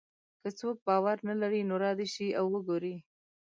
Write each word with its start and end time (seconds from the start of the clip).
که 0.41 0.49
څوک 0.59 0.77
باور 0.87 1.17
نه 1.29 1.33
لري 1.41 1.61
نو 1.69 1.75
را 1.83 1.91
دې 1.97 2.07
شي 2.13 2.27
او 2.39 2.45
وګوري. 2.53 2.95